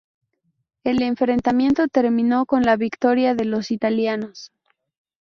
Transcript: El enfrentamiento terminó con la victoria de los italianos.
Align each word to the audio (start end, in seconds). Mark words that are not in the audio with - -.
El 0.83 1.03
enfrentamiento 1.03 1.87
terminó 1.87 2.47
con 2.47 2.63
la 2.63 2.75
victoria 2.75 3.35
de 3.35 3.45
los 3.45 3.69
italianos. 3.69 4.51